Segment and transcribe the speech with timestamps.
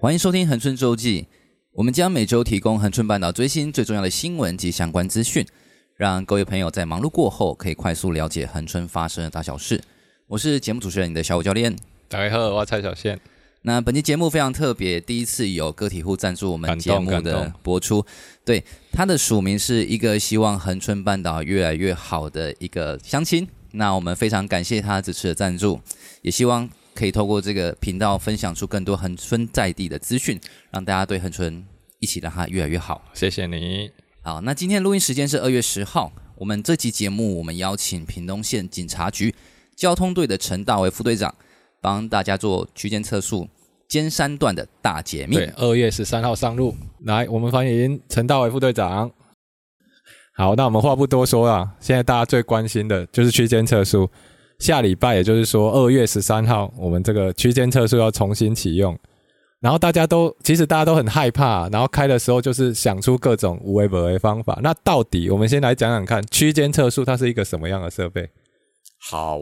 [0.00, 1.26] 欢迎收听恒春周记，
[1.72, 5.46] 我们将每周提供恒春半岛最新最重要的新闻及相关资讯，
[5.94, 9.78] 让各位朋友在忙碌过后可以快速了解恒春发生的大小事。
[10.26, 11.76] 我是节目主持人你的小五教练，
[12.08, 13.20] 大家好，我是蔡小宪。
[13.60, 18.02] 那本期节目非常特别，第一次有个体户赞助我们节目的播出，
[18.42, 25.78] 对，他的署名是一个希望恒春半岛越来越好的一个乡亲，那我们非常感谢他这次的赞助，
[26.22, 26.66] 也希望。
[27.00, 30.38] 可以透过这个频道分享出更多恒春在地的资讯，
[30.70, 31.64] 让大家对恒春
[31.98, 33.00] 一起让它越来越好。
[33.14, 33.90] 谢谢你。
[34.20, 36.12] 好，那今天录音时间是二月十号。
[36.36, 39.34] 我们这期节目，我们邀请屏东县警察局
[39.74, 41.34] 交通队的陈大为副队长，
[41.80, 43.48] 帮大家做区间测速
[43.88, 45.36] 尖山段的大解密。
[45.36, 46.76] 对，二月十三号上路。
[47.06, 49.10] 来，我们欢迎陈大为副队长。
[50.34, 54.10] 好，那我们话不多说啊，现在大家最关心的就是区间测速。
[54.60, 58.96] 下礼拜，也就是说二月十三号，我们这个区间测速要重新启用，
[59.58, 64.60] 然后大家都其实大家都很害怕，然后开的时候就是想出各种无为不为方法。
[64.62, 68.28] 那到底我们先来讲讲看，区间测速它是一个什么样的设备？
[69.00, 69.38] 好，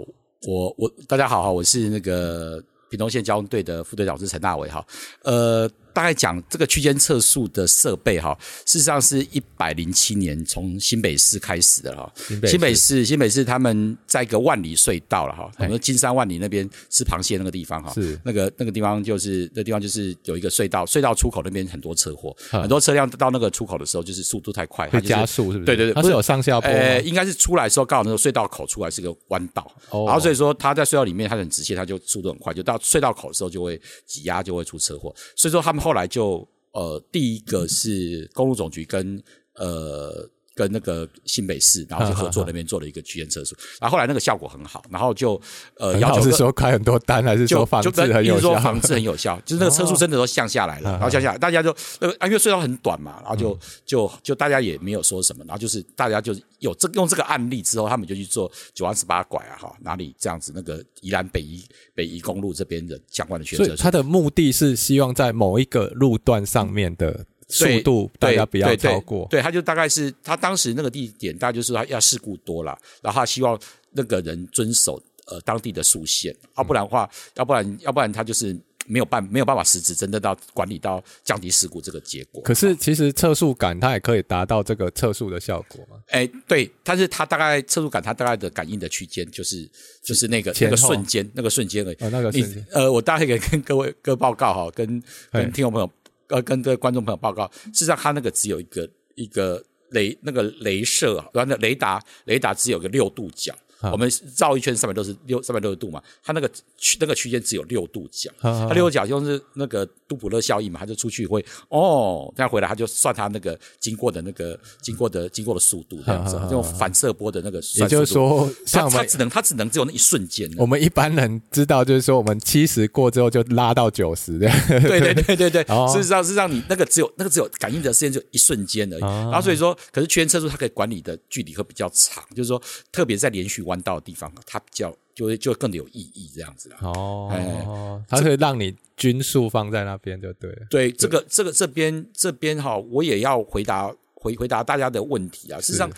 [0.46, 4.86] 我我大家好哈，我是那个屏东县交通队的副队长，是陈大伟哈，
[5.24, 5.68] 呃。
[5.98, 12.08] 大概讲这个区间测速的设备哈，事实上是一百零七年从新北市开始的哈。
[12.46, 18.16] 新北市，新北市他们在一个万里隧道了哈，我们金山万里那边吃螃蟹那个地方哈，是。
[18.24, 25.64] 那个那个地方就是那地方就是有一个隧道，隧道出口那边很多车祸，很多车辆到那个出口的时候就是速度太快，会加速是不是？
[25.64, 26.70] 对对对，它是有上下坡。
[26.70, 36.46] 呃，应该是出来的时候刚好那个隧道口出来是个弯道，然后所以说它在隧道里面它很直线，它就速度很快，就到隧道口的时候就会挤压就会出车祸，所以说他们后来就。
[36.72, 39.20] 呃，第一个是公路总局跟
[39.54, 40.30] 呃。
[40.58, 45.40] 跟那个新北市，然后就合作 那边做了一个区间测速，然后后来那个效果很好，然后就
[45.76, 48.58] 呃，要求是说开很多单，还是说防治很有效？
[48.58, 61.64] 防治很有效，就是那个车速真的都降下来了，然后降下来，大家就那个因为隧道很短嘛，然后就就就大家也没有说什么，然后就是大家就有这用这个案例之后，他们就去做九弯十八拐啊，哈，哪里这样子那个宜兰北宜
[61.94, 67.24] 北宜公路这边的相关的区间测速，所以它的目的是希望在某一个路段上面的。
[67.48, 73.58] 速度大家不要超过，对，他就大概是他当时那个地点，大概就是他要事故多了，然后他希望
[73.92, 78.54] 那个人遵守呃当地的速限，要不然的话，要不然要不然他就是
[78.86, 82.42] 没有办没有办法实质真的到管理到降低事故这个结果。
[82.42, 85.96] 可是其实测速杆它也可以达到这个测速的效果嘛？
[86.08, 89.68] 哎，对，但是它大概测速杆它大概的感应的区间就是
[90.02, 91.96] 就是那个那个瞬间那个瞬间而已。
[92.00, 92.66] 哦，那个瞬间。
[92.72, 95.90] 呃，我大概可以跟各位各位报告哈，跟跟听众朋友。
[96.28, 103.54] 呃，跟各位观众朋友报告，事实上，他那个只有一个一个雷那个雷射啊，然后雷达雷达只有个六度角。
[103.82, 120.50] 我们绕一圈三百六十六三百六十度嘛，它那个区那个区间只有六度角，它六度角就是那个杜普勒效应嘛，它就出去会哦，这样回来它就算它那个经过的那个经过的经过的速度这样子，这种反射波的那个，也就是说，像它只能它只能只有那一瞬间。
[120.56, 124.50] 我们一般人知道就是说，我们七十过之后就拉到九十，对
[124.80, 125.64] 对对对对对。
[125.92, 129.00] 事实上，是让你那个只有那个只有感应的时间就一瞬间而已。
[129.00, 132.60] 然后所以说，可是区间测速它可以管理的距离会比较长，就是说，
[132.90, 133.62] 特别在连续。
[133.68, 140.66] 弯道的地方，它比较就会就更有意义这样子哦，哎，它可以让你均速放在那边就对了。
[140.70, 145.60] 对，这个这个这边这边哈，我也要回答回回答大家的问题啊。
[145.60, 145.90] 事实上，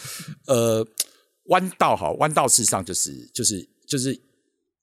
[0.47, 0.87] 呃，
[1.45, 4.19] 弯道哈，弯道事实上就是就是就是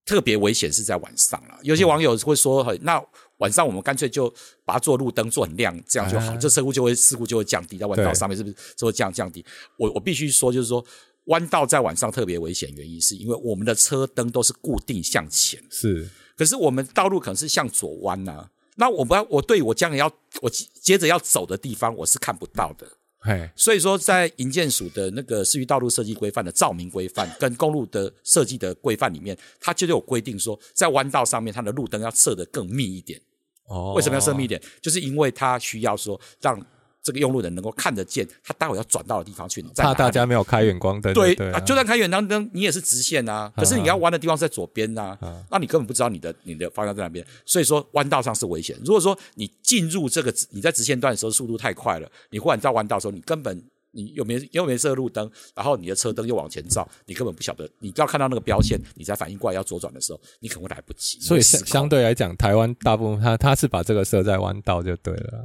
[0.05, 1.59] 特别危险是在晚上了。
[1.63, 3.03] 有些网友会说，那
[3.37, 4.33] 晚上我们干脆就
[4.63, 9.43] 把它做路灯做很亮，这样就好，这车祸就会事故就会降低，在弯道上面是不是就会降降低？
[9.77, 10.83] 我我必须说，就是说。
[11.27, 16.09] 弯道在晚上特别危险，原因是因为我们的车灯都是固定向前，是。
[16.35, 20.11] 可是我们道路可能是向左弯呐、啊，那我不要我对我将来要
[20.41, 22.87] 我接着要走的地方，我是看不到的。
[23.19, 33.19] 嘿，所以说在营建署的那个市区道路设计规范的照明规范跟公路的设计的规范里面，它就有规定说，在弯道上面它的路灯要设得更密一点。
[33.65, 34.61] 哦，为什么要设密一点？
[34.81, 36.65] 就是因为它需要说让。
[37.07, 39.63] 这个用路人能够看得见，他待会要转到的地方去。
[39.77, 41.13] 怕大家没有开远光灯。
[41.13, 43.49] 对，对啊，就算开远光灯，你也是直线啊。
[43.55, 47.25] 可是你要弯的地方是在左边呐、啊，啊、那你根本不知道你的你的方向在哪边。
[47.45, 48.75] 所以说弯道上是危险。
[48.83, 57.69] 如果说你进入这个你在直线段的时候速度太快了，你忽然到弯道的时候，你根本你又没又没设路灯，然后你的车灯又往前照，你根本不晓得。
[57.79, 61.19] 你要看到那个标线，你才反应过来要左转的时候，你可能会来不及。
[61.21, 65.43] 所以相相对来讲，台湾大部分它它是把这个设在弯道就对了。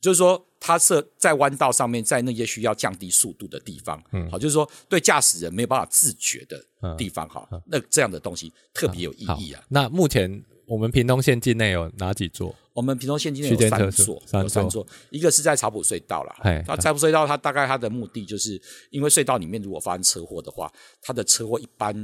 [0.00, 9.62] 就是说，它设在弯道上面，在那些需要降低速度的地方，嗯，好，就是说，对驾驶人没有办法自觉的地方，哈、嗯，那这样的东西特别有意义啊。
[9.68, 12.54] 那目前我们屏东县境内有哪几座？
[12.72, 16.34] 我们屏东县境内有三座，有三座，一个是在草埔隧道了。
[16.66, 18.60] 那草埔隧道它大概它的目的就是，
[18.90, 20.72] 因为隧道里面如果发生车祸的话，
[21.02, 21.94] 它的车祸一般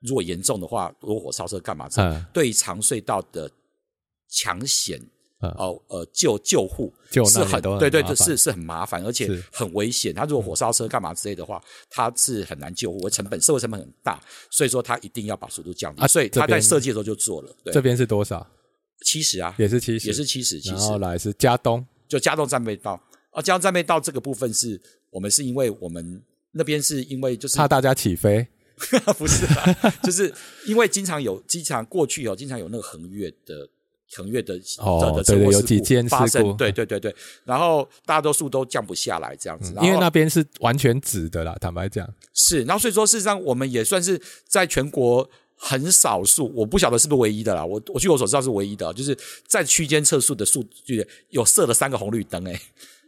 [0.00, 1.88] 如果严重的话，如果火烧车干嘛？
[1.98, 3.48] 嗯，对长隧道的
[4.28, 5.00] 抢险
[5.50, 6.92] 哦呃救救护
[7.26, 10.14] 是很对对对是是很麻烦，而且很危险。
[10.14, 14.20] 他如果火烧车干嘛之类的话，他是很难救护，成本社会成本很大，
[14.50, 16.02] 所以说他一定要把速度降低。
[16.02, 17.56] 啊，所以他在设计的时候就做了。
[17.72, 18.46] 这边是多少？
[19.04, 20.58] 七十啊，也是七十，也是七十。
[20.60, 23.00] 然后来是加东，就加东战备道
[23.30, 24.80] 啊，加东战备道这个部分是
[25.10, 28.46] 我们是因为我们那边是因为就是怕大家起飞，
[29.18, 30.32] 不是啦，就是
[30.66, 33.68] 因为经常有经常过去哦，经常有那个横越的
[34.16, 37.14] 横越的哦，对对，有几件发生，对对对对，
[37.44, 45.28] 然后大多数都降不下来这样子，因为那边是完全直的啦，坦白讲是，然后所以说事实上我们也算是在全国。
[45.56, 47.64] 很少数，我不晓得是不是唯一的啦。
[47.64, 49.16] 我我据我所知道是唯一的，就是
[49.46, 52.60] 在区间测速的数据有设了三个红绿灯，诶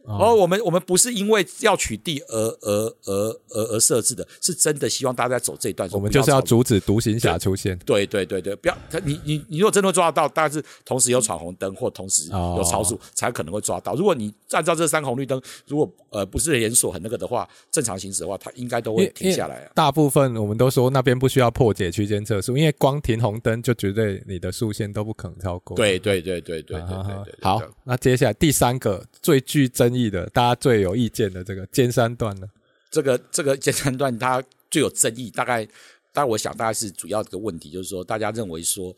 [0.06, 5.88] 哦，我们我们不是因为要取缔而而而而而设置的，是真的希望大家走这一段。
[5.90, 7.76] 我们就是要阻止独行侠出现。
[7.80, 13.96] 对对对对，不要你你你如果真的抓得到，但是同时有闯红灯或同时有超速，才可能会抓到。
[13.96, 19.68] 如果你按照这三红绿灯，如果呃不是连锁很那个的话，正常行驶的话，它应该都会停下来。
[19.74, 25.76] 大部分我们都说那边不需要破解区间测速，因为光停红灯就绝对你的速限都不可能超过。
[25.76, 26.88] 对对对对对对
[27.24, 27.34] 对。
[27.42, 29.95] 好，那接下来第三个最具真。
[29.96, 30.76] 议的，大家最。
[30.76, 32.46] 有意见的这个尖山段呢？
[32.90, 35.66] 这个这个尖山段它最有争议，大概，
[36.12, 38.94] 但我想大概是主要的问题，就是说大家认为说，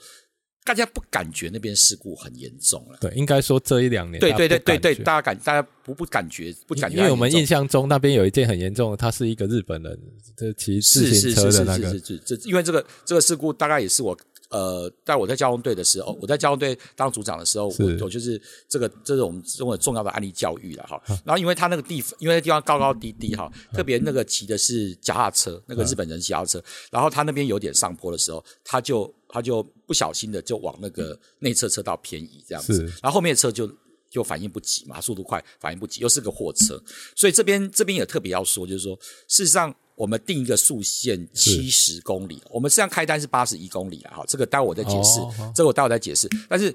[0.64, 2.98] 大家不感觉那边事故很严重了。
[3.00, 9.98] 对，应该说这一两年，对对对对对，大家感大家不不感觉不感觉，因为我们印象中那边有一件很严重的，他是一个日本人，
[10.36, 14.18] 这骑自行车的那个，是是是是是，这因为这个这个事故大概也是我。
[14.50, 21.00] 呃，在我在交通队的时候，我在交通队当组长的时候，我我就是这个这是我们中国重要的案例教育了哈。
[21.24, 33.70] 然后因为他那个地方，因为那地方高高低低哈，特别那个骑的是脚踏车，那个日本人骑脚踏车，然后他那边有点上坡的时候，他就他就不小心的就往那个内侧车道偏移这样子，然后后面的车就
[34.08, 36.82] 就反应不及嘛，速度快反应不及，又是个货车，
[37.14, 39.74] 所以这边这边也特别要说，就是说事实上。
[39.98, 46.28] 我们定一个速限七十公里，我们实际上开单是八十一公里啊，哈，这个待会我再解释，哦、这个我待会再解释。
[46.48, 46.66] 但是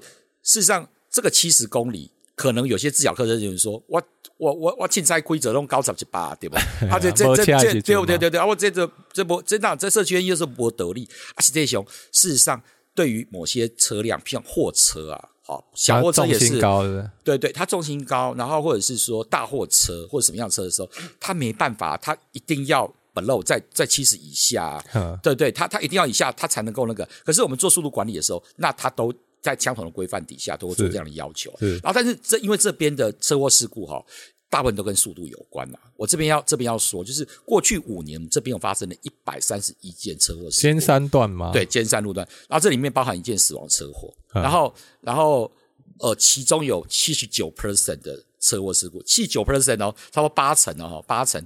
[0.42, 4.02] 事实上，这个七十公里，可能有些自小客车人说，我
[4.36, 6.60] 我我我竞赛规则弄高十七八，对吧？
[6.90, 11.82] 他 这这这这对对对对啊，我这这这波真的这社区又是博得利啊，是这熊。
[12.12, 12.62] 事实上，
[12.94, 22.92] 对于某些车辆，像货车啊，好小货车也是高的，对对，它重心高，然后或者是说大货车或者什么样的车的时候，它没办法，它一定要。
[23.14, 27.08] Below 在在七十以下，呵对对，他他一定要以下，它才能够那个。
[27.24, 31.54] 可是我们做速度管理的时候，那它都在相同的规范底下，都会做这样的要求。
[31.58, 34.04] 是，然后但是这因为这边的车祸事故哈，
[34.50, 35.78] 大部分都跟速度有关呐。
[35.96, 40.62] 我这边要这边要说，就是过去五年这边有发生了一百三十一件车祸事故。
[40.62, 41.52] 尖山段吗？
[41.52, 42.26] 对，尖山路段。
[42.48, 45.50] 然后这里面包含一件死亡车祸，呵然后然后
[45.98, 51.44] 呃，其中有七十九 percent 的车祸事故，七十九 percent 哦，差不多八成哦，八成。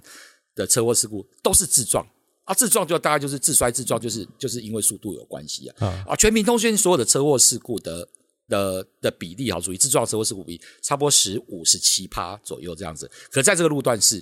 [0.59, 2.05] 的车祸事故都是自撞
[2.43, 6.17] 啊，自撞就大概就是自摔自撞，就是就是因为速度有关系啊啊！
[6.17, 8.09] 全民通讯所有的车祸事故的
[8.49, 14.21] 的的比例哈，属于自撞车祸事故比例差不多十五十七趴左右这样子，可在这个路段是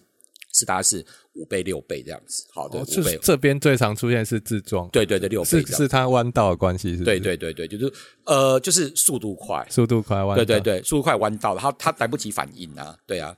[0.52, 3.18] 是大概是五倍六倍这样子，好的五倍。
[3.22, 7.04] 这边最常出现是自撞，对对对，六倍是是它弯道的关系，是？
[7.04, 7.92] 对对对对，就是
[8.24, 13.36] 呃，就是速度快，速度快弯，对对对，速度快弯道，它它来不及反应啊，对啊。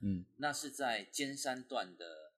[0.00, 2.32] 嗯，那是在尖山段的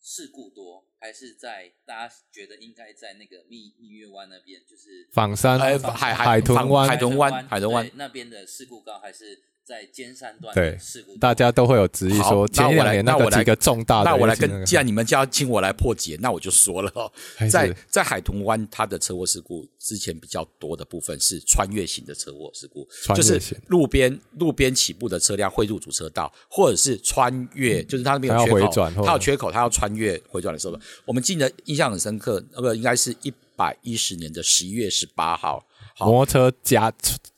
[0.00, 7.90] 事故多，还是在大家觉得应该在那个蜜蜜月湾那边，就是仿山、海海海豚湾、海豚湾、海豚湾。
[7.94, 9.42] 那边的事故高，还是？
[9.66, 10.78] 在尖山段对，
[11.18, 17.10] 大家都会有质疑说，前两年那几个重大的，那我来跟，既然你们就要请我来破解，那我就说了哦，
[17.50, 35.66] 在在海豚湾，它的车祸事故之前比较多的部分是穿越型的车祸事故，就是路边路边起步的车辆会入主车道，或者是穿越，就是它那边有缺口，它有缺口，它要穿越回转的时候，我们记得印象很深刻，那个应该是一百一十年的十一月十八号，
[35.98, 36.94] 摩托车加。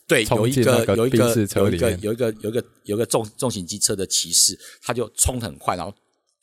[0.09, 5.95] 对，有一个有一个有一个有一个有一个有一个重重型机车的骑士，他就冲很快，然后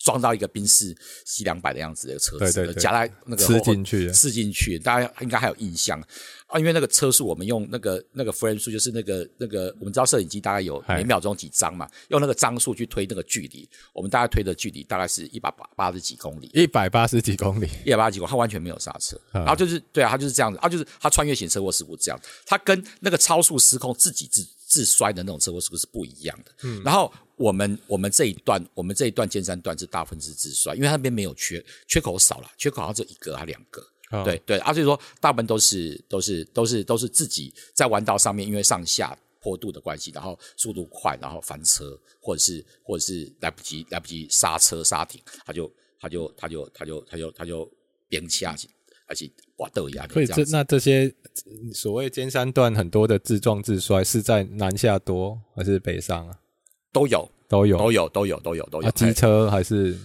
[0.06, 0.96] 装到一个宾士
[1.26, 6.00] C 两百的样子的车子，对对对，夹在那个吃进去，吃进去，大家应该还有印象。
[6.00, 6.60] 啊。
[6.60, 27.12] 因为那个车速，我们用那个那个 frame 数，就是那个那个，我们知道摄影机大概有每秒钟几张嘛，用那个张数去推那个距离，我们大概推的距离大概是一百八八十几公里，一百八十几公里，一百八十几公里，它完全没有刹车，然后就是对啊，它就是这样子，啊，就是它穿越型车祸事故这样，它跟那个超速失控自己自自摔的那种车祸事故是不一样的，嗯，然后。
[27.38, 47.70] 我们我们这一段，我们这一段尖山段是大部分是自摔，因为它那边没有缺，缺口少了，缺口好像只有一个还两个，哦、对对，啊，所以说大部分都是都是都是都是自己在弯道上面，因为上下坡度的关系，然后速度快，然后翻车，或者是或者是来不及来不及刹车刹停，他就他就他就他就他就他就
[48.08, 48.70] 边下去，
[49.08, 50.08] 而且哇豆芽。
[50.08, 51.14] 所以这那这些
[51.74, 56.40] 所谓尖山段很多的自撞自摔是在南下多还是北上啊？
[56.96, 58.90] 都有，都有，都有，都有，都有，都有。
[58.92, 59.98] 机车还是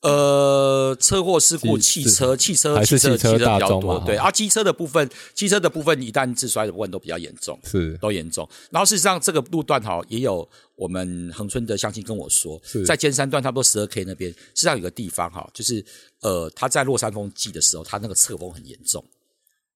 [0.00, 4.02] 呃，车祸事故，汽车，汽车，还是汽车比较多。
[4.06, 8.48] 对，啊，机车的部分，机车的部分，一旦自摔的部分都比较严重，是都严重。
[8.70, 15.84] 然后事实上，这个路段哈，也有我们恒春的乡亲跟我说，在尖山段差不多十二 K 那边，实际上有个地方哈，就是
[16.22, 19.04] 呃，他在落山风季的时候，他那个侧风很严重。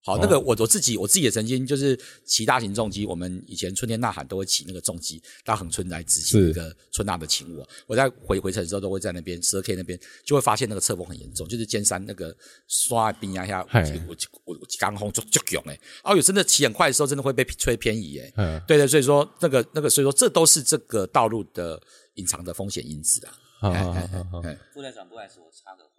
[0.05, 7.65] 好，那个我我自己我自己也曾经就是骑大型重机，我们以前春天呐喊都会骑那个重机到恒春来执行一个春呐的勤务。
[7.87, 13.79] 我在回回程的时候都会在那边十二 K 那边就会发现那个侧风很严重，就是尖山那个刷冰压下，我
[14.09, 18.33] 我我我刚风就就涌哎，哦，有真的骑很快的时候，真的会被吹偏移哎。
[18.37, 21.81] 嗯，对的，所以说那个那个，所以说这都是这个道路的
[22.15, 23.39] 隐藏的风险因子啊。
[23.61, 24.43] 好好好好，
[24.75, 25.92] 副队长不好意思，我插个话。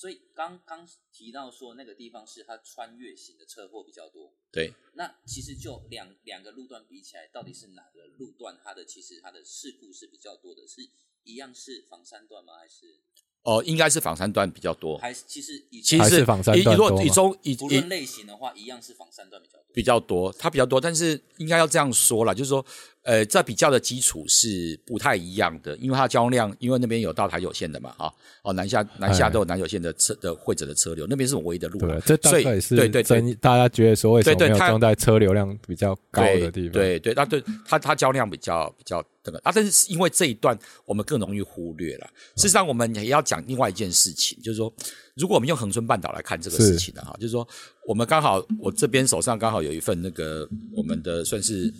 [0.00, 4.72] 所以刚刚提到说那个地方是它穿越型的车祸比较多，对。
[4.94, 10.66] 那其实就两两个路段比起来，到底是哪个路段它的其实它的事故是比较多的？
[10.66, 10.80] 是
[11.24, 12.56] 一样是房山段吗？
[12.56, 13.02] 还是？
[13.42, 14.98] 哦，应该是仿山段比较多。
[14.98, 17.02] 还是其实以其实是枋山段多。
[17.02, 19.64] 以以中以不论类型的话，一样是仿山段比较多。
[19.72, 22.64] 比较多，它比较多，但是应该要这样说啦，就是说。
[23.02, 36.72] 呃，在比较的基础是不太一样的，因为它的交通量，因为那边有到台九线的嘛，啊，哦，南下南下都有南九线的车的会者的车流，那边是我唯一的路，对，这大概也是对对对，大家觉得说为什么没有装在车流量比较高的地方？
[36.72, 42.10] 对对，那对它它交量比较比较这个啊，但是因为这一段我们更容易忽略了。
[42.36, 44.72] 事实上，我们也要讲另外一件事情，就是说，
[45.14, 47.46] 如果我们用恒春半岛来看这个事情的哈，就是说，
[47.86, 51.72] 我们刚好我这边手上刚好有一份那个我们的算是。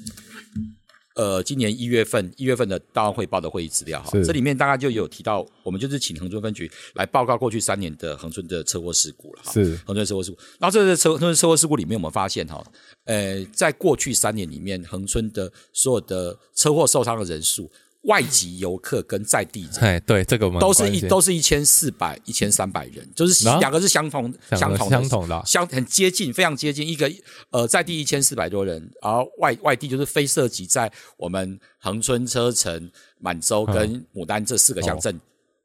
[1.17, 9.53] 呃，今年一月份一月份的档案汇报的会议资料哈，这里面大概就有提到，我们就是请恒春分局来报告过去三年的恒春的车祸事故了哈。
[9.53, 12.65] 是恒春车祸事故，然后这个车恒春车祸事故里面，我们发现哈，
[13.05, 17.71] 呃，在过去三年里面，恒春的所有的车祸受伤的人数。
[18.05, 26.87] 外籍游客跟在地人，哎，对，这个我们都是一都是一千四百一千三百人，就是两个是相同相同相同的，相很接近，非常接近。
[26.89, 27.13] 一个
[27.51, 35.21] 呃，在地一千四百多人，而外外地就是非涉及在我们恒春、车城、满洲跟牡丹这四个乡镇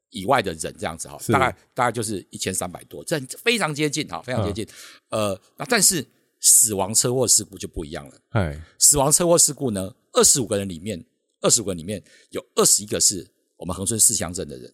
[0.10, 4.68] 以外的人，这样子哈，大概大概就是一千三百多，这非常接近哈，非常接近。
[5.10, 6.06] 呃，那但是
[6.42, 11.02] 死亡车祸事故就不一样了，哎，死亡车祸事故呢，二十五个人里面。
[11.46, 13.26] 二十个里面有二十一个是
[13.56, 14.74] 我们恒春四乡镇的人，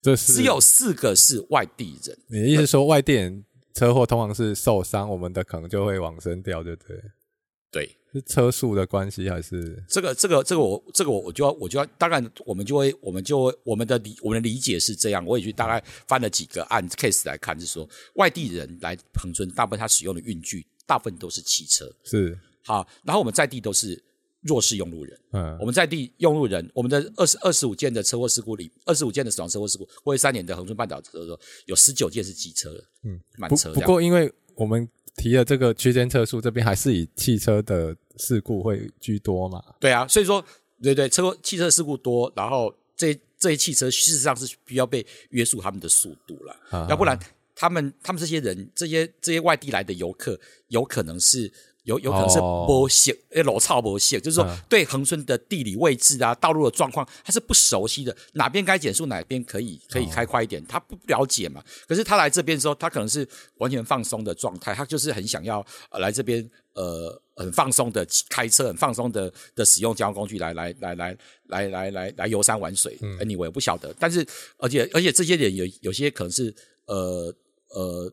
[0.00, 2.16] 这是只有四个是外地人。
[2.28, 3.44] 你的意思说，外地人
[3.74, 6.96] 车祸通常是受伤，我们的可能就会往生掉，对不对？
[7.72, 10.14] 对，是车速的关系还是这个？
[10.14, 15.26] 这个，这个，我这个我我就要我就要，当然我们就会我们就会我们的理我们的理解是这样。
[15.26, 24.00] 我也去大概翻了几个案 case 来看，就是说外地人来恒春，大部分他使用的运具大部分都是汽车，是好，然后我们在地都是。
[24.44, 32.70] 弱势用路人，嗯，我们在地用路人，我们的二十二十五件的车祸事故里，二十五件的死亡车祸事故，过去三年的恒春半岛车祸有十九件是机车，
[33.04, 33.80] 嗯，满车不。
[33.80, 34.86] 不过，因为我们
[35.16, 39.62] 提了这个区间测速，这边还是以汽车的事故会居多嘛？
[39.80, 40.44] 对啊，所以说，
[40.82, 47.18] 对对，车祸汽车事故多，然后这这些汽车事实上是需要被约束他们的速度了，啊、要不然
[47.54, 51.50] 他们他们这些人，这些这些外地来的游客，有可能是。
[51.84, 61.62] 有有可能是不熟，诶，老操不熟，就是说对恒春的地理位置啊、道路的状况，他是不熟悉的，哪边该减速，哪边可以可以开快一点，他不了解嘛。
[61.86, 71.16] 可是他来这边的时候，他可能是完全放松的状态，他就是很想要呃来这边呃很放松的开车，很放松的的使用交通工具来来来来
[71.48, 72.96] 来来来来游山玩水。
[73.20, 74.26] Anyway，我不晓得，但是
[74.56, 76.54] 而且而且这些人有有些可能是
[76.86, 77.34] 呃
[77.68, 78.10] 呃。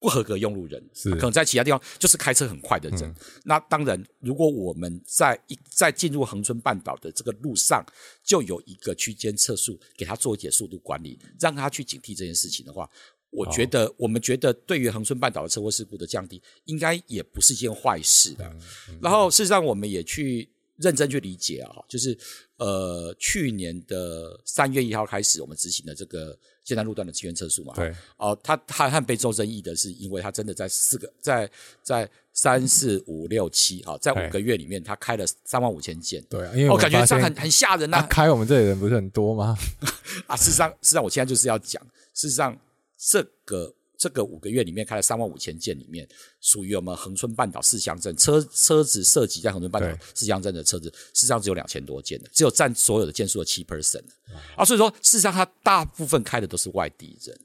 [0.00, 3.02] 不合格用路人，是可能在其他地方就是开车很快的人。
[3.02, 3.14] 嗯、
[3.44, 7.84] 那当然，如果我们在一在进入恒春半岛的这个路上，
[8.24, 12.88] 就有一个区间测速，给他做一些速度管理，让他去警惕这件事情的话，
[13.30, 18.46] 我觉得、哦、我们觉得对于恒春半岛的车祸事故的降低，应该也不是一件坏事的。
[18.48, 20.48] 嗯嗯、然后事实上，我们也去
[20.80, 22.18] 认真去理解啊，就是
[22.56, 26.36] 呃，去年的三月一号开始，我们执行的这个。
[26.62, 31.50] 现在路段的资源测速嘛，对，哦，他他很被受争议的是，因为他真的在四个在
[31.82, 38.06] 在三四五六七啊，在五个月里面，他开了三万五千件，对，因为我、哦、感觉这样很很吓人呐、啊。
[38.08, 39.56] 开我们这里人不是很多吗？
[40.28, 41.82] 啊，事实上，事实上，我现在就是要讲，
[42.14, 42.56] 事实上
[42.96, 43.74] 这个。
[44.00, 46.08] 这个五个月里面开了三万五千件，里面
[46.40, 54.02] 属于我们恒春半岛四乡镇车车子涉及在恒春半岛四乡镇的车子，事实上只有两千多件的，只有占所有的件数的七 percent
[54.56, 57.38] 啊，所以说事实上它大部分开的都是外地人，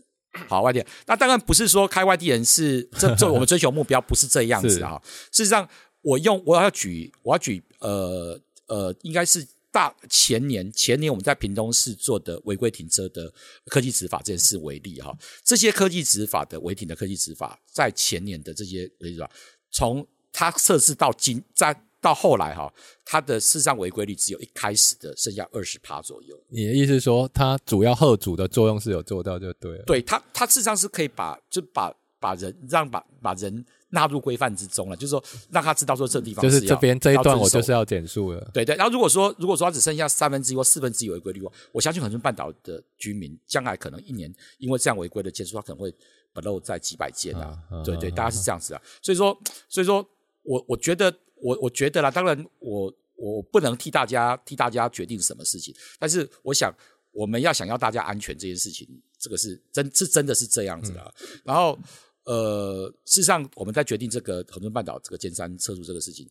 [0.47, 5.01] 好，外地人，那当然不是说开外地人是这这我们追求目标不是这样子啊，
[5.33, 5.67] 事实上
[6.01, 9.45] 我用我要举我要举呃呃应该是。
[9.75, 13.29] 大前年前年我们在屏东市做的违规停车的
[13.65, 15.13] 科技执法这件事为例哈，
[15.43, 19.29] 这些科技执法的违停的科技执法，在前年的这些违法，
[19.71, 26.41] 从它设置到今在到后来哈，它的事实上违规率只有一开始的剩下二十趴左右。
[26.47, 29.83] 你的意思是说，它主要后主的作用是有做到就对了？
[29.83, 33.65] 对，它它事实上是可以把就把把人让把把人。
[33.89, 38.49] 纳入规范之中了，就是说让他知道说这地方就是这边这一段我就是要减速了。
[38.53, 45.93] 对对，然后如果说如果说他只剩下三分之一或四分之一违规率，我相信恒春半岛的居民将来可能一年因为这样违规的件数，他可能会
[46.33, 47.57] 不漏在几百件啊。
[47.69, 48.81] 啊对对，大概是这样子啊。
[49.01, 49.39] 所以说，
[49.69, 50.05] 所以说
[50.43, 56.73] 我我觉得我我觉得啦，当然我我不能替大家替大家决定什么事情，但是我想
[57.11, 58.87] 我们要想要大家安全这件事情，
[59.17, 61.13] 这个是真是真的是这样子的。
[61.21, 61.77] 嗯、然后。
[62.25, 66.27] 呃，事实上，我们在决定这个恒春半岛这个尖山测速这个事情，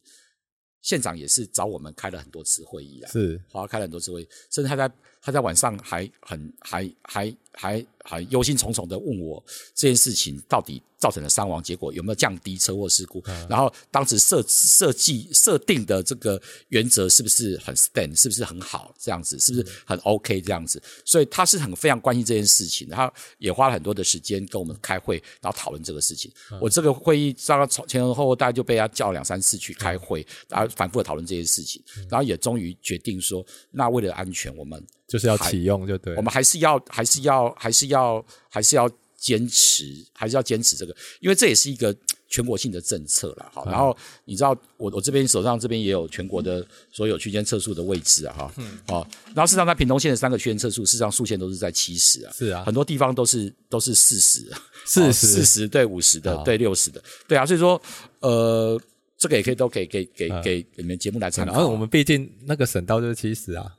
[0.83, 4.93] 县长也是找我们开了很多次会议啊，是，好，开了很多次会议，甚至他在
[5.25, 9.43] 他在晚上还很还还还还忧心忡忡的问我
[9.75, 10.81] 这件事情到底。
[10.97, 13.23] 造成的伤亡结果有没有降低车祸事故？
[13.27, 18.19] 嗯、然后当时设设计设定的这个原则是不是很 stand？
[18.19, 18.95] 是不是很好？
[18.99, 20.41] 这样子是不是很 OK？
[20.41, 26.33] 这样子，所以他是很非常关心这件事情，他也花了很多的时间跟我们开会，然后讨论这个事情。
[26.51, 38.91] 嗯、我这个会议刚刚从前前后后大概就被他叫两三次去开会，然后反复的讨论这件事情，然后也终于决定说，那为了安全，我们就是要启用，就对，我们还是要还是要还是要还是要。
[39.17, 41.97] 坚持还是要坚持这个，因为这也是一个
[42.29, 43.63] 全国性的政策了哈。
[43.65, 46.63] 然后你知道，我我这边手上这边也有全国的
[46.93, 48.53] 所有区间测速的位置啊哈。
[48.59, 48.79] 嗯。
[48.89, 52.33] 哦，然后事实上在屏东县的三个区间测速，事实上速限都是在七十啊。
[52.37, 52.65] 是啊。
[52.67, 54.53] 很多地方都是都是四十，
[54.85, 57.47] 四十四十对五十的对六十的对啊。
[57.47, 57.81] 所以说
[58.21, 58.79] 呃，
[59.17, 61.53] 这个也可以都给给给给你们节目来参考。
[61.55, 63.73] 然后我们毕竟那个省道就是七十啊。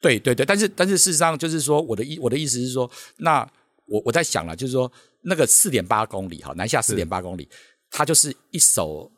[0.00, 3.48] 对对对，但是但是事实上就是说，我的意我的意思是说那。
[3.86, 4.90] 我我在想了，就是说
[5.24, 7.46] 那个四点八公里哈，南下四点八公里，
[7.90, 9.12] 它就是一首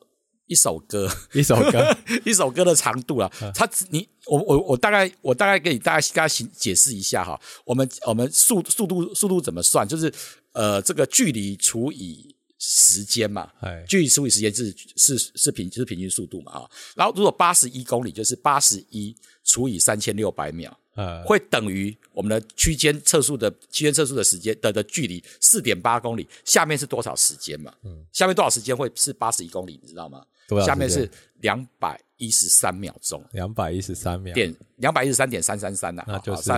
[0.47, 3.31] 一首歌，一首歌，一首歌 的长度了。
[3.55, 7.41] 它你我我我大概我大概给你大概给大家解释一下哈。
[7.65, 9.87] 我们我们速速度速度怎么算？
[9.87, 10.13] 就是
[10.51, 16.71] 呃这个距离除以时间嘛，哎，距离除以时间是是是平就是平均速度嘛啊。
[16.95, 20.77] 然后如果八十一公里就是八十一除以三千六百秒。
[20.97, 27.71] 呃，会等于我们的区间测速的区间测速的时间的的距离四点八公里，下面是多少时间嘛？
[27.85, 30.25] 嗯，下面多少时间会是八十一公里，你知道吗？
[30.65, 31.07] 下面是
[31.43, 36.51] 两百一十三秒钟，两百一十三秒点两百一十三点三三三呐，那就是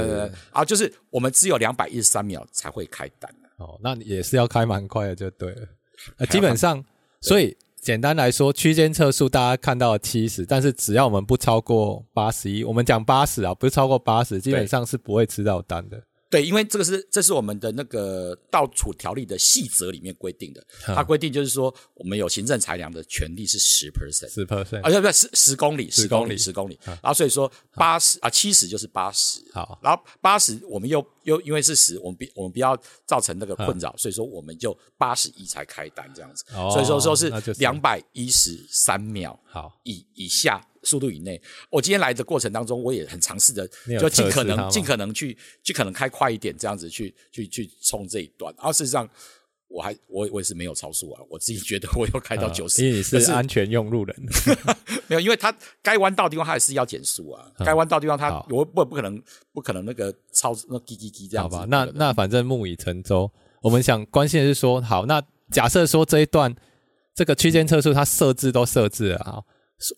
[0.52, 5.66] 啊，就是我们只有两百一十三秒才会开单哦，那也是要开蛮快的，就对了。
[6.16, 6.84] 呃，基本上，
[7.20, 7.56] 所以。
[7.80, 16.02] 简单来说，区间测速大家看到七十，但是只要我们不超过八十一，我们讲八十啊，不是超过八十，基本上是不会吃到单的。
[16.28, 40.64] 对，因为这个是这是我们的那个道处条例的细则里面规定的，它规定就是说，我们有行政裁量的权利是十 percent，十 percent，啊，不不，十十公里，十公里，十公里，然后所以说八十啊，七十就是八十，好，然后八十我们又又因为是十，我们不我们不要造成那个困扰，所以说我们就八十一才开单这样子，所以说说是两百一十三秒，好，以以下。
[40.84, 41.38] 速度以内，
[41.70, 43.68] 我今天来的过程当中，我也很尝试着，
[44.00, 48.54] 就尽可能尽可能去，尽可能开快一点，这样子去去去冲这一段。
[48.56, 49.06] 然后事实上，
[49.68, 54.16] 我还我我也是没有超速啊，我自己觉得我有开到九十，因为你是安全用路人，
[55.08, 61.56] 没有，因为他该弯道的地方他也是要减速啊，该弯道的地方他我不不可能不可能那个超那滴滴滴这样子。
[61.56, 63.30] 好吧，那那反正木已成舟，
[63.62, 66.54] 我们想关心的是说，好，那假设说这一段
[67.14, 69.42] 这个区间测速它设置都设置了啊，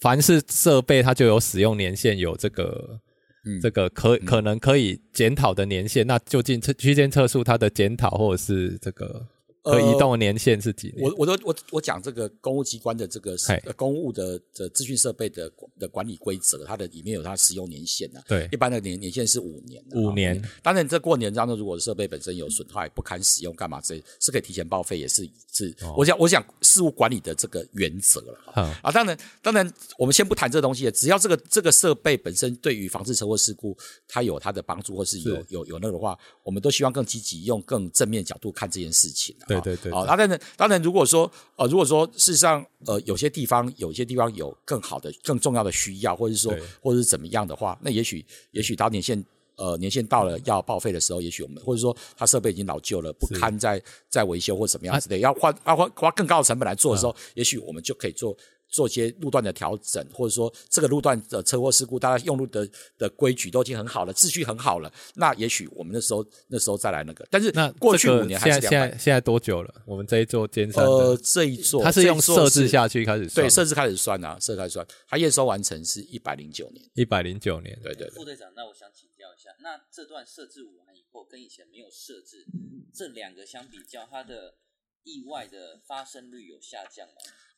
[0.00, 3.00] 凡是设备它就有使用年限，有这个。
[3.42, 9.26] 嗯，这个可可能可以检讨的年限，嗯、那究竟测区间测速它的检讨或者是这个？
[9.62, 11.06] 可移动年限是几年？
[11.06, 13.36] 呃、我我都我我讲这个公务机关的这个
[13.76, 18.24] 公务的的资讯设备的的管理规则，它的里面有它使用年限呐、啊。
[18.28, 19.82] 对，一般的年年限是五年。
[19.92, 20.40] 五年。
[20.62, 25.74] 当然，这过年当中，如果设备本身有损坏、不堪使用，干嘛这是可以提前报废，也是是。
[25.80, 28.38] 哦、我想我想事务管理的这个原则了。
[28.56, 39.34] 嗯、啊，当然当然，我们先不谈这东西，只要这个这个设备本身对于防治车祸事故它有它的帮助，或是有是有有那个的话，我们都希望更积极用更正面角度看这件事情。
[39.48, 39.90] 对对对。
[39.90, 49.24] 好，那当然，当然，如果说，呃，如果说事实上，呃，有些地方，有些地方有更好的、更重要的需要，或者是说，或者是怎么样的话，那也许，也许到年限，
[49.56, 58.36] 呃，年限到了要报废的时候，也许我们，或者说，它设备已经老旧了，不堪再再维修或怎么样之类，要花要花花更高的成本来做的时候，也许我们就可以做。
[58.70, 64.92] 做一些路段的调整，或者说这个路段的车祸事故，大家用路的的规矩都已经很好了，秩序很好了。
[65.14, 69.82] 那也许我们那时候那时候再来那个，但是那过去五年还是现在现在现在多久了？
[69.84, 78.10] 我们这一座尖山呃这一座它是用设置下去开始算，对，设置开始算啊，设置开始算，它验收完成是一百零九年，一百零九年，对对，对。
[78.10, 82.46] 副队长，那我想请教一下，那这段设置完以后，跟以前没有设置
[82.94, 84.54] 这两个相比较，它的
[85.02, 87.14] 意外的发生率有下降吗？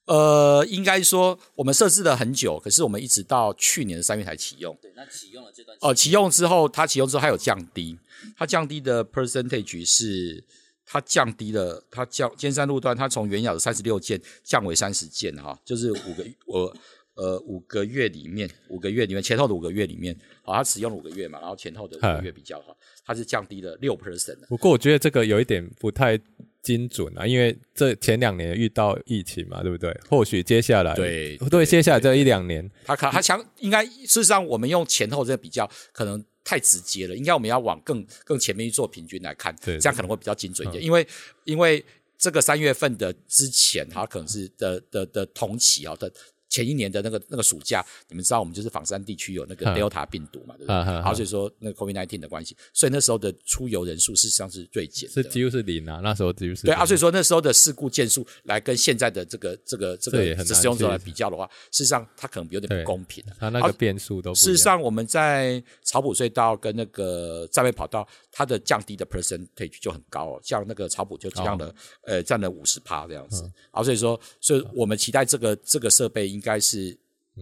[0.06, 4.76] 呃，应该说我们设置了很久，可是我们一直到去年的三月才启用。
[4.82, 5.78] 对，那启用了这段。
[5.80, 7.96] 呃，启用之后，它启用之后它有降低，
[8.36, 10.42] 它降低的 percentage 是
[10.84, 16.76] 它降低了，它降尖山路段，它从原有的三十六件降为三十件哈，就是五个我
[17.14, 24.38] 呃五个月里面，五个月里面前后的五个月里面，好，它使用了五个月嘛，然后前后的五个月比较好，它是降低了六 percent。
[24.48, 26.18] 不过我觉得这个有一点不太。
[26.62, 29.92] 精准啊，因为这前两年遇到疫情嘛，对不对？
[30.08, 40.80] 或许接下来对对，对，接下来这一两年，他他想应该事实上，我们用前后这个比较可能太直接了，应该我们要往更更前面去做平均来看，对，这样可能会比较精准一点。
[40.80, 41.04] 嗯、因为
[41.42, 41.84] 因为
[42.16, 46.12] 这个三月份的之前，它可能是的的的，的同期啊的。
[46.52, 50.74] 前一年的那个那个暑假，你们知道我们就是仿山地区有那个 Delta 病毒嘛，对不对？
[50.74, 56.00] 然后所以说那个 COVID-19 的关系，所以那时候的出游人数事实上是最减，是几乎是零啊。
[56.04, 63.24] 那时候几乎是对啊，所以说那时候的事故件数来跟现在的这个这个这个使用者来比较的话，事实上它可能有点不公平。
[63.38, 73.50] 它那个变数都事实上我们在草埔隧道跟那个站位跑道，它的降低的 percentage 就很高哦，像那个草埔就降了呃占了五十趴这样子。
[73.70, 76.98] 啊，所以说，所以我们期待这个这个设备应该是。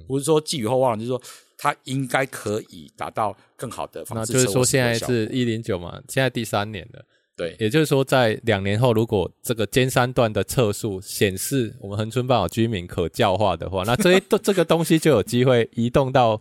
[0.07, 1.21] 不是说寄予厚望，就是说
[1.59, 4.33] 它应该可以达到更好的方式。
[4.33, 7.05] 那就是说现在是一零九嘛，现在第三年了。
[7.37, 16.39] 对，也就是说在两年后，如果这个尖山段的测速显示我们恒春半岛居民可教化的话，那这一 这个东西就有机会移动到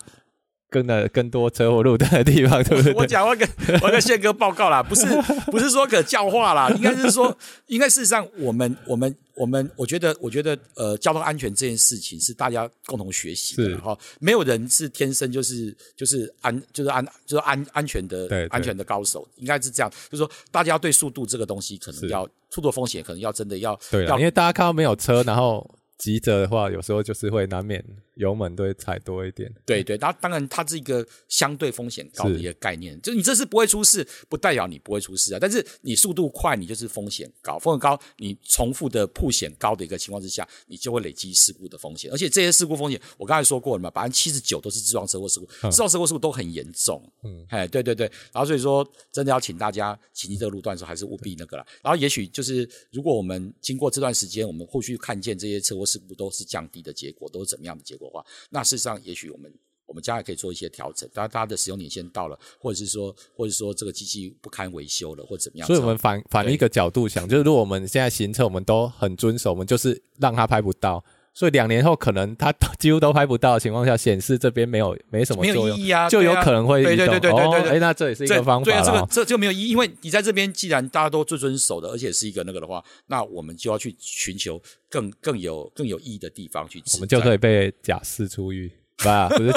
[0.69, 2.93] 更的更多车祸路段的地方，对不对？
[2.93, 3.50] 我讲我跟
[3.82, 5.08] 我跟宪哥报告啦，不是
[5.48, 9.17] 不是说可教化啦，应该是说，应该事实上我们我们。
[9.39, 13.97] 我们我觉得，我觉得，呃，交通安全这件事情是大家共同学习的哈。
[14.19, 19.89] 没有人是天生就是就是安就是安就是安安全的安全的高手，应该是这样。
[20.12, 25.67] 就是说，大家对速度这个东西，可能要速度风险，可能要真的要对要，因为大家看到没有车，然后。
[25.99, 27.84] 急着的话，有时候就是会难免
[28.20, 29.52] 油门都会踩多一点。
[29.66, 35.40] 对对，那当然它是一个相对风险高的一个概念，就是你这次不会出事，不代表你不会出事啊。
[35.40, 42.12] 但是你速度快，你就是风险高，风险高，你重复的曝险高的一个情况之下，你就会累积事故的风险。
[42.12, 47.02] 而且这些事故风险，我刚才说过了嘛，百分之七十九都是自撞车祸事故，自撞车祸事故都很严重。
[47.24, 48.06] 嗯，哎，对对对。
[48.32, 51.66] 然后所以说，真的要请大家骑这个路段的时候，还是务必那个了。
[51.82, 55.86] 然后也许就是，如果我们经过这段时间，我们后续看见这些车祸。
[55.90, 58.09] 事故都是降低的结果，都是怎么样的结果
[58.50, 59.54] 那事实上，也许我们
[59.86, 61.10] 我们将来可以做一些调整。
[61.13, 65.67] 当它的使用年限到了，或者是说，或者说这个机器不堪维修了，或怎么样？
[65.67, 71.04] 所以我们反反一个角度想，就是如果我们现在行车，我们都很遵守，我们就是让它拍不到。
[71.39, 77.71] 所以两年后可能它几乎都拍不到的情况下，显示这边没有没什么作用，没有意义啊，就有可能会对对对对对对对。
[77.71, 88.69] 哎，那这也是一个方法对啊，这个这就没有意义，因为你在这边既然大家都最遵守的，而且是一个那个的话，那我们就要去寻求更更有更有意义的地方去，我们就可以被假释出狱。
[89.06, 89.54] 吧，不是。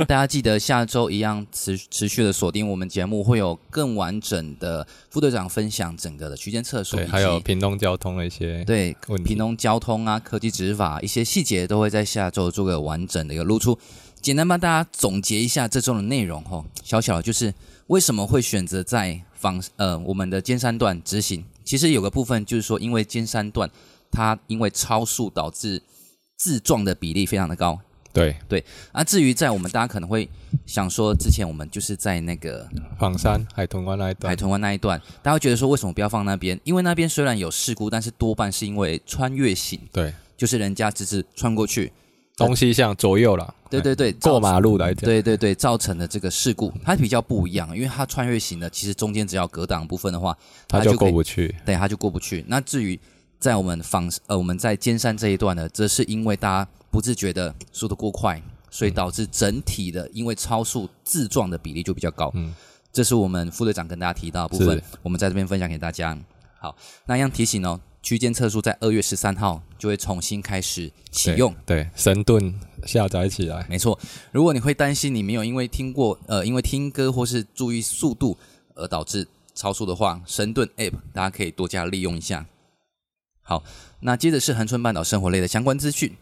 [0.06, 13.78] 大家记得下周一样持持续的锁定我们节目，会有更完整的副队长分享整个的区间测速，对，还有屏东交通的一些对屏东交通啊，科技执法一些细节都会在下周做个完整的一个露出。
[14.20, 17.52] 简单帮大家总结一下这周的内容吼，小小的就是
[17.86, 23.70] 为什么会选择在防呃我们的尖山段执行其实有个部分就是说，因为尖山段
[24.10, 25.82] 它因为超速导致
[26.36, 27.78] 自撞的比例非常的高。
[28.12, 30.28] 对对，啊，至于在我们大家可能会
[30.66, 32.68] 想说，之前我们就是在那个
[32.98, 36.58] 枋山海豚湾那一段，海豚湾那一段，大家会觉得说为什么不要放那边？
[36.64, 41.92] 因为那边虽然有事故，但是多半是因为穿越型，对，就是人家只是穿过去，
[42.36, 52.44] 东西向左右了，对对对，过马路来讲，对对对，造成的这个事故，它比较不一样，因为它穿越型的，其实中间只要隔挡部分的话，它就过不去，对，它就过不去。
[52.48, 52.98] 那至于
[53.38, 56.70] 在我们仿呃我们在尖山这一段呢，则是因为大家。
[56.90, 62.30] 不自觉的速度过快，所以导致整体的因为超速自撞的比例就比较高。
[62.34, 62.54] 嗯，
[62.92, 66.18] 这是我们副队长跟大家提到的部分，我们在这边分享给大家。
[66.58, 66.76] 好，
[67.06, 71.54] 那一样提醒哦，区间测速在二月十三号就会重新开始启用。
[71.64, 73.66] 对，对神盾下载起来。
[73.68, 73.98] 没错，
[74.30, 78.36] 如果你会担心你没有因为听过呃因为听歌或是注意速度
[78.74, 82.44] 而导致超速的话，神盾 App 大家可以多加利用一下。
[83.42, 83.64] 好，
[84.00, 86.14] 那接着是恒春半岛生活类的相关资讯。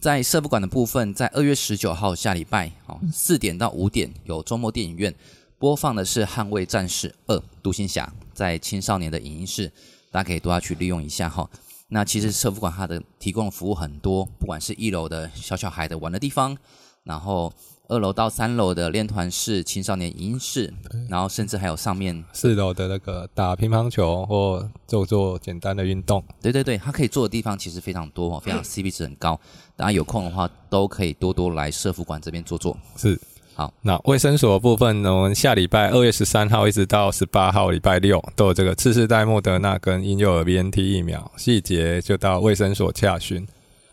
[0.00, 5.14] 在社福馆的部分，在二月十九号下礼拜，哦，四点到五点有周末电影院
[5.58, 9.70] 播放的是《捍卫战士二：独行侠》，在青少年的影音室，
[10.10, 11.46] 大家可以多要去利用一下哈。
[11.88, 16.56] 那其实社福馆它的提供的服务很多，不管是一楼的小小孩的玩的地方，
[17.04, 17.52] 然后。
[17.90, 20.72] 二楼到三楼的练团室、青少年影音室，
[21.08, 26.22] 然后甚至还有上面四楼的那个打乒乓球或做做简单的运动。
[26.40, 29.38] 对对对，它可以做的地方其实非常多，非常 CP 值很高。
[29.74, 32.76] 大家有空的话，都可以多多来社福馆这边坐坐。
[32.96, 33.20] 是，
[33.54, 33.74] 好。
[33.82, 35.12] 那卫生所的部分呢？
[35.12, 43.44] 我们下礼拜二月十三号一直到十八号礼拜六都有这个次世代莫德纳跟婴幼儿 BNT 疫苗，细节就到卫生所洽询。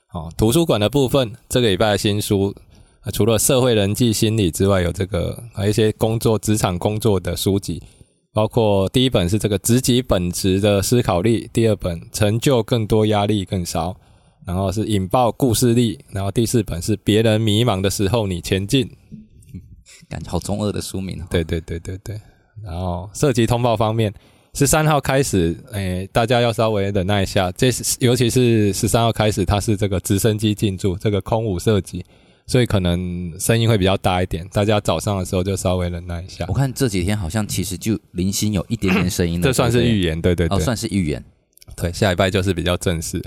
[0.06, 2.54] 好，图书馆的部分，这个礼拜的新书。
[3.12, 7.82] 除了社会人际心理之外，有这个还有一些工作职场工作的书籍，
[8.34, 13.96] 包括第一本是这个职级本质的思考力，第二本成就更多压力更少，
[14.46, 18.90] 然后是引爆故事力，然后第四本是别人迷茫的时候你前进，
[20.10, 21.26] 感觉好中二的书名哦。
[21.30, 22.20] 对对对对对，
[22.64, 24.14] 然后涉及通报方面，
[24.54, 32.06] 十三号开始，诶，大家要稍微忍耐一下，这是尤其是十三号开始，它是这个直升机进驻，这个空武射击。
[32.48, 36.46] 所以可能声音会比较大一点，大家早上的时候就稍微忍耐一下。
[36.48, 41.24] 我看这几天好像其实就零星有一点点声音了， 这算是预言，对对对，哦，算是预言。
[41.76, 43.22] 对，下礼拜就是比较正式。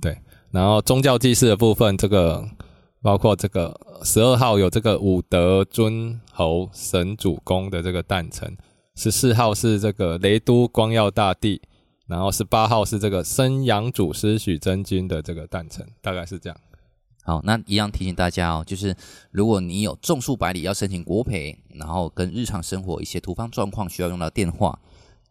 [0.00, 0.16] 对，
[0.50, 2.46] 然后宗教祭祀的部分，这个
[3.00, 8.54] 包括这个十二号有这个武德尊侯神主公的这个诞辰，
[8.94, 11.62] 十四号是这个雷都光耀大帝，
[12.06, 16.60] 然后十八号是这个生阳祖师许真君的这个诞辰，大概是这样。
[17.30, 18.92] 好，那一样提醒大家哦，就是
[19.30, 24.76] 如果你有种树百里要申请国赔，然后跟日常生活一些突发状况需要用到电话，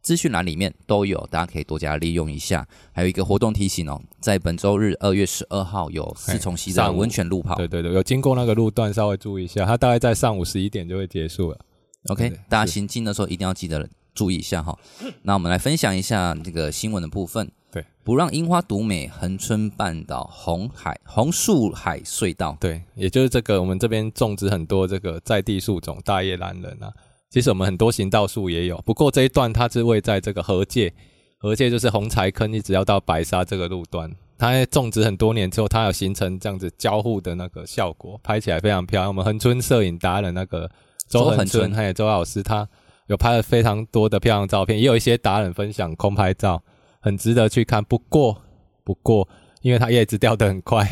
[0.02, 2.66] 资讯栏里面都有，大家可以多加利用一下。
[2.94, 11.60] 还有一个活动提醒哦，在本周日二月十二号有四重溪的温泉路跑，对对对，有经过那个路段稍微注意一下，它大概在上午十一点就会结束了。
[12.08, 13.78] OK，大家行进的时候一定要记得
[14.19, 14.77] 注意一下哈。
[15.21, 17.49] 那我们来分享一下这个新闻的部分。
[17.71, 22.58] 对，不让樱花独美，恒春半岛红海红树海隧道。
[22.60, 26.91] 对，也就是这个，我们这边种植很多这个在地树种，大叶兰人啊。
[27.29, 30.93] 其实我们很多行道树也有，不过这一段它是位在这个河界，
[31.38, 34.12] 河界就是红柴坑，一直要到白沙这个路段。
[34.38, 39.10] 它种植很多年之后，它有形成这样子交互的那个效果，拍起来非常漂亮。
[39.10, 40.69] 我们恒春摄影达人那个
[41.08, 42.67] 周恒春还有周老师，他
[43.10, 46.63] 有拍了非常多的漂亮照片，也有一些达人分享空拍照。
[47.02, 48.41] 很值得去看，不过
[48.84, 49.28] 不过，
[49.62, 50.86] 因为它叶子掉得很快，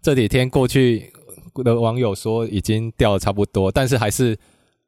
[0.00, 1.12] 这几天过去
[1.56, 4.38] 的网友说已经掉得差不多，但是还是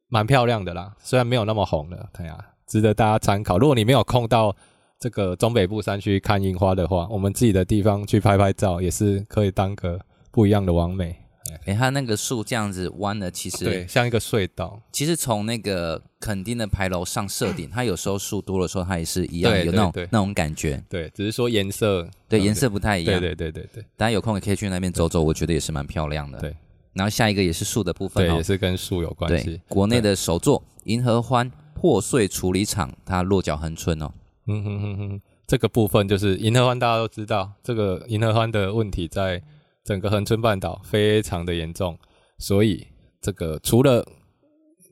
[0.08, 0.94] 蛮漂亮的啦。
[1.00, 3.58] 虽然没有那么红了，对呀，值得大家参考。
[3.58, 4.54] 如果你没有空到
[5.00, 11.21] 这个中北部山区看樱花的话，我们自己的地方去拍拍照也是可以当个不一样的网美。
[11.66, 14.80] 哎，它那个树这样子弯的，其实对，像一个隧道。
[14.92, 20.82] 其实从那个垦丁的牌楼上设顶，它有时候树多的时候，它也是一样有那种那种感觉。
[20.88, 23.20] 对，只是说颜色，对颜色不太一样。
[23.20, 26.38] 对对对对对，大家有空也可以去那边走走，我觉得也是蛮漂亮的。
[26.38, 26.56] 对，
[26.92, 29.60] 然后下一个也是树的部分，对，也是跟树有关系。
[29.68, 34.10] 国内的首座银河欢破碎处理厂，它落脚恒春哦。
[34.46, 39.42] 嗯哼哼哼，这个部分就是银河欢，大家都知道，这个银河欢的问题在
[39.84, 41.98] 整个恒春半岛非常的严重。
[42.38, 42.86] 所以，
[43.20, 44.04] 这个除了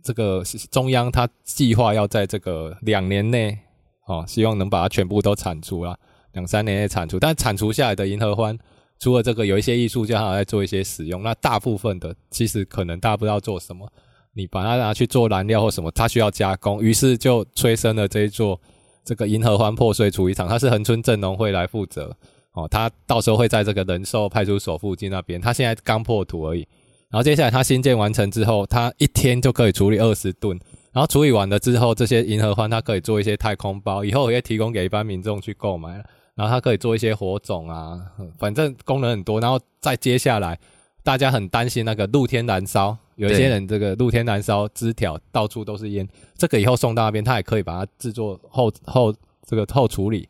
[0.03, 3.59] 这个中央，它计划要在这个两年内，
[4.07, 5.99] 哦，希望能把它全部都铲除了，
[6.33, 7.19] 两三年内铲除。
[7.19, 8.57] 但铲除下来的银河欢，
[8.99, 13.91] 除了这个有一些艺术家还在做一些使用，那大部分的其实可能大家不知道做什么。
[14.33, 18.61] 你把它拿去做燃料或什么，它需要加工，于是就催生了这一座
[19.05, 22.17] 这个银河欢破碎处理厂，它是恒春镇农会来负责
[22.53, 26.67] 哦，他到时候会在这个仁寿派出所附近那边，他现在刚破土而已。
[27.09, 30.59] 然后接下来他新建完成之后，他一天就可以处理二十吨。
[30.93, 36.05] 然后处理完了之后，这些银河欢它可以做一些太空包，以后也提供给一般民众去购买。
[36.35, 38.01] 然后它可以做一些火种啊，
[38.39, 39.41] 反正功能很多。
[39.41, 40.59] 然后再接下来，
[41.05, 49.15] 大家很担心那个露天燃烧，有一些人这个露天燃烧枝条到处都是烟，这个以后送到那边，它也可以把它制作后后
[49.47, 50.29] 这个后处理。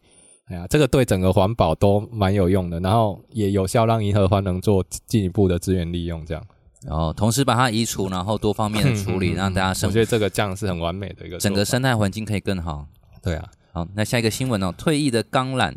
[0.50, 6.44] 哎呀，这个对整个环保都蛮有用的，然后也有效让银河环能做进一步的资源利用，这样。
[6.82, 9.88] 然后同时把它移除，然后多方面的处理，让大家生。
[9.88, 11.38] 我觉得这个这样是很完美的一个。
[11.38, 12.86] 整个生态环境可以更好。
[13.22, 13.48] 对啊。
[13.72, 15.72] 好，那下一个新闻哦，退役的钢缆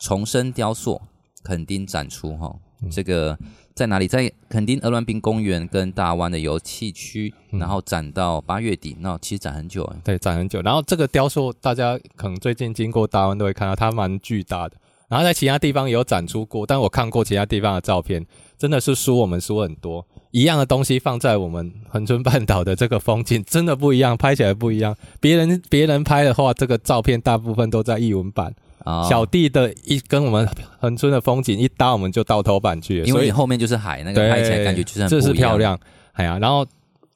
[0.00, 1.00] 重生雕塑，
[1.44, 2.58] 垦丁展出哈、哦。
[2.90, 3.38] 这个
[3.80, 4.06] 在哪里？
[4.06, 8.94] 在垦丁鹅銮鼻公园跟大湾的游憩区，然后展到八月底。
[9.00, 9.96] 那其实展很久哎。
[10.04, 10.60] 对，展很久。
[10.60, 14.76] 然后这个雕塑，大家可能最近经过大湾都会看到，它蛮巨大的。
[15.08, 18.26] 然后在其他地方也有展出过，但我看过其他地方的照片，
[18.58, 20.06] 真的是输我们输很多。
[20.30, 24.94] 一样的东西放在我们恒春半岛的这个风景，真的不一样，拍起来不一样。
[25.20, 28.54] 别人别人拍的话，这个照片大部分都在译文版。
[28.84, 33.06] 哦、小弟的一跟我们恒村的风景一搭，我们就到头版去了。
[33.06, 35.08] 因为你后面就是海，那个拍起来感觉就是。
[35.08, 35.78] 这是漂亮，
[36.12, 36.66] 哎呀，然后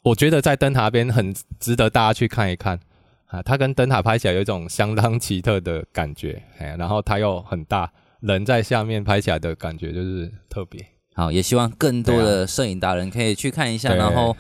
[0.03, 2.79] 我觉得在灯塔边很值得大家去看一看
[3.27, 10.85] 啊，它跟灯塔拍起来有一种相当奇特的感觉，哎呀，然后它又很大，人在下面拍起来的感觉就是特别。
[11.15, 14.37] 好，也希望更多的摄影达人可以去看一下，啊、然后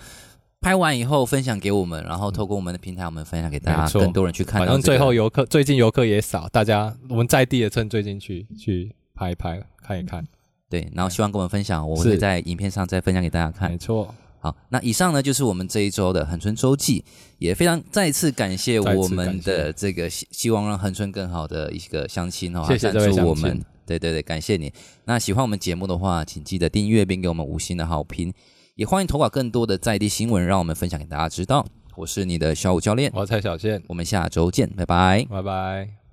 [0.64, 4.72] 拍完以后分享给我们，然后透过我们的平台，我们分享给大家，更多人去看、这个。
[4.72, 10.27] 反正最后游客最近游客也少，大家我们在地也趁最近去去拍一拍，看一看。
[10.70, 13.70] 对，然后希望跟我们分享，我们会在影片上再分享给大家看。
[13.70, 14.14] 没错。
[14.40, 17.05] 好，那以上呢就是我们这一周的恒春周记，
[17.38, 23.22] 也非常再次感谢我们的这个希希望让恒春更好的一个相亲哦，谢谢这位。
[23.22, 23.62] 我们。
[23.87, 24.72] 对对对，感谢你。
[25.05, 28.33] 那喜欢我们节目的话，请记得订阅并给我们五星的好评。
[28.77, 31.65] 也欢迎投稿更多的在地新闻，让我们分享给大家知道。
[31.95, 36.04] 我是你的小五教练，我是蔡小健，我们下周见，拜拜，拜拜。